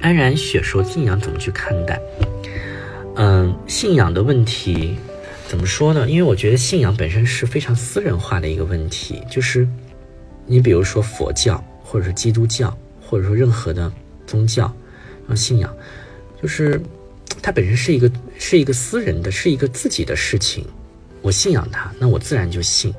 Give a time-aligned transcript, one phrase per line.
[0.00, 2.00] 安然雪说信仰怎么去看待？
[3.16, 4.96] 嗯，信仰的问题
[5.46, 6.08] 怎么说呢？
[6.08, 9.68] 因为我觉得信仰本身是非常私人化的一个问题，就是
[10.46, 12.74] 你比如说佛教，或者是基督教，
[13.04, 13.92] 或者说任何的
[14.26, 14.72] 宗教，
[15.36, 15.70] 信仰，
[16.40, 16.80] 就是
[17.42, 20.64] 它本身是一个是一个私人的，是一个自己的事情。
[21.20, 22.90] 我信仰它，那我自然就信；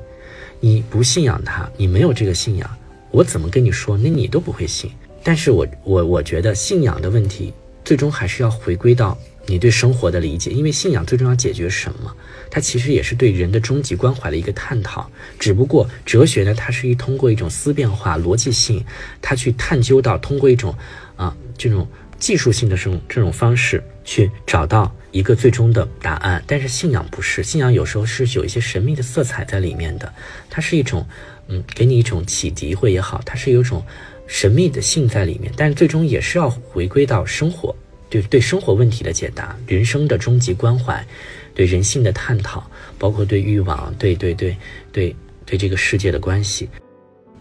[0.60, 2.70] 你不信仰它，你没有这个信仰，
[3.10, 4.88] 我怎么跟你说，那你都不会信。
[5.22, 7.52] 但是我我我觉得信仰的问题，
[7.84, 9.16] 最终还是要回归到。
[9.44, 12.16] 你对生活的理解，因为信仰最终要解决什么？
[12.48, 15.10] 它其实也是对人的终极关怀的一个探讨。
[15.36, 18.84] 只不过哲学呢，它是一通过一种思辨化、逻辑性，
[19.20, 20.72] 它去探究到通过一种
[21.16, 21.88] 啊这种
[22.20, 26.40] 技术性的这种这种方式去找到一个最终的答案。
[26.46, 30.14] 但是信仰不是，信仰有时候是有一些神秘的色彩在里面的。
[30.48, 31.04] 它是一种
[31.48, 33.84] 嗯，给你一种启迪会也好，它是有一种
[34.32, 35.52] 神秘的性在里面。
[35.54, 37.74] 但是最终也是要回归到生活。
[38.08, 41.06] 对对生活问题的解答，人生的终极关怀，
[41.54, 42.62] 对人性的探讨，
[42.98, 44.56] 包括对欲望，对对对
[44.92, 45.14] 对
[45.46, 46.68] 对这个世界的关系，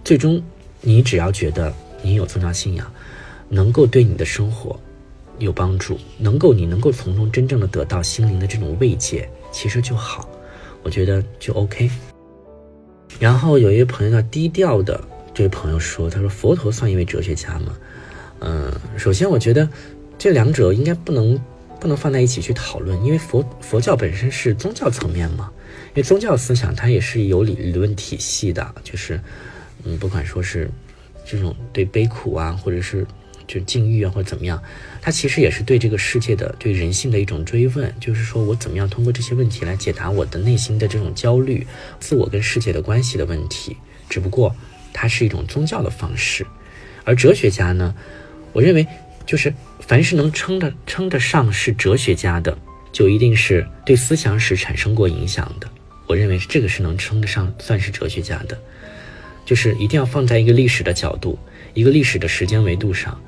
[0.04, 0.42] 最终
[0.80, 2.90] 你只要觉得你有宗教信仰，
[3.50, 4.80] 能够对你的生活
[5.40, 10.30] 有帮助，能够你能够从中真正的得到心灵的这种慰藉，其实就好，
[10.84, 11.90] 我觉得就 OK。
[13.20, 15.04] 然后有一位朋友叫低调的
[15.34, 17.78] 这位朋友说，他说佛陀算一位哲学家吗？
[18.40, 19.70] 嗯，首先我觉得。
[20.24, 21.42] 这两者应该不能
[21.80, 25.52] 不能放在一起去讨论，因为佛佛教本身是宗教层面嘛，
[25.88, 29.20] 因为宗教思想它也是有理理论体系的，就是
[29.84, 30.70] 嗯，不管说是
[31.26, 33.04] 这种对悲苦啊，或者是
[33.48, 34.62] 就境遇啊，或者怎么样，
[35.02, 41.66] 它其实也是对这个世界的对人性的一种追问，就是说我怎么样通过这些问题来解答我的内心的这种焦虑、
[42.00, 43.76] 自我跟世界的关系的问题，
[44.08, 44.56] 只不过
[45.02, 46.46] 它是一种宗教的方式，
[47.04, 47.96] 而哲学家呢，
[48.54, 48.86] 我认为
[49.26, 49.52] 就是。
[49.88, 52.58] 凡是能称得称得上是哲学家的，
[52.94, 55.68] 就一定是对思想史产生过影响的。
[56.08, 58.58] 我认为这个是能称得上算是哲学家的，
[59.44, 61.38] 就是一定要放在一个历史的角度，
[61.74, 63.20] 一个历史的时间维度上，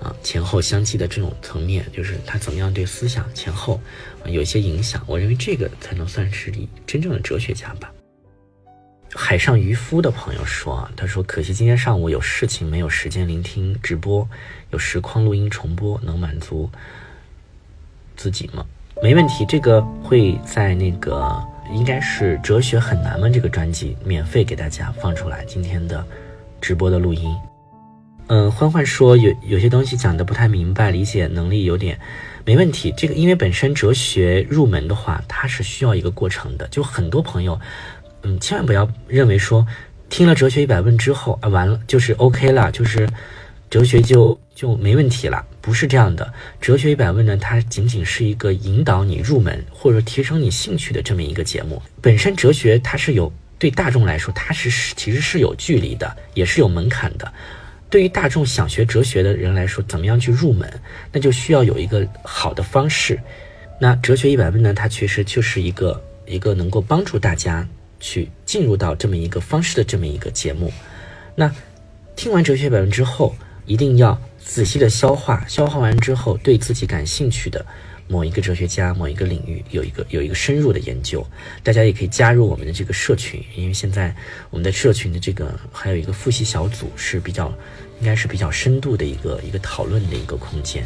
[0.00, 3.80] 啊，前后相继的这种层面，就是他怎么样对思想前后
[4.24, 5.00] 有一些影响。
[5.06, 6.52] 我认为这个才能算是
[6.84, 7.92] 真正的哲学家吧。
[9.14, 14.28] 海上渔夫的朋友说：“他说可惜今天上午有事情，没有时间聆听直播。
[14.70, 16.70] 有实况录音重播，能满足
[18.16, 18.66] 自己吗？
[19.02, 21.42] 没问题，这个会在那个
[21.72, 23.30] 应该是哲学很难吗？
[23.30, 26.06] 这个专辑免费给大家放出来今天的
[26.60, 27.34] 直播的录音。
[28.26, 31.98] 嗯，欢欢说有有些东西讲的不太明白，理解能力有点
[32.44, 32.92] 没问题。
[32.94, 37.58] 这个因为本身哲学入门的话，它是需要一个过程的，就很多朋友。”
[38.22, 39.66] 嗯，千万不要认为说
[40.08, 43.08] 听了哲学一百问之后啊，完了就是 OK 了，就是
[43.70, 46.32] 哲学就就没问题了，不是这样的。
[46.60, 51.80] 哲学一百问呢，它仅仅是一个引导你入门或者提升你兴趣的这么一个节目。
[52.00, 57.32] 本身哲学它是有对大众来说，它是其实是有距离的，也是有门槛的。
[57.90, 60.68] 对于大众想学哲学的人来说，怎么样去入门，
[61.12, 63.20] 那就需要有一个好的方式。
[63.80, 67.66] 那哲学一百问呢，它其实就是一个一个能够帮助大家。
[68.00, 70.72] 去进入到这么一个方式的这么一个节目，
[71.34, 71.52] 那
[72.14, 73.34] 听完哲学本文之后，
[73.66, 77.64] 一定要仔细的消化，消化完之后，对自己感兴趣的
[78.08, 81.24] 某一个哲学家、某一个领域有一个有一个深入的研究。
[81.62, 84.14] 大家也可以加入我们的这个社群，因为现在
[84.50, 87.52] 我们的社群的这个还有一个复习小组是比较，
[88.00, 90.84] 应该是比较深度的一个一个讨论的一个空间。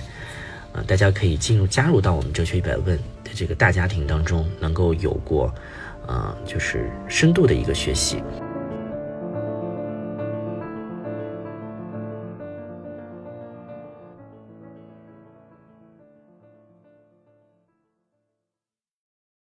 [0.73, 5.55] 啊，大家可以进入加入到我们哲学一百问的这个大家庭当中，能够有过。
[6.07, 8.23] 啊，就是深度的一个学习。